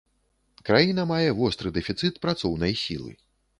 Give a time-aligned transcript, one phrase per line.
[0.69, 3.11] Краіна мае востры дэфіцыт працоўнай сілы.